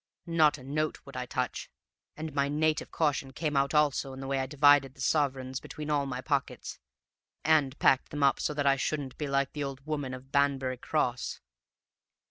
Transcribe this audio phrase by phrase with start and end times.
[0.25, 1.69] Not a note would I touch,
[2.17, 5.91] and my native caution came out also in the way I divided the sovereigns between
[5.91, 6.79] all my pockets,
[7.43, 10.77] and packed them up so that I shouldn't be like the old woman of Banbury
[10.77, 11.41] Cross.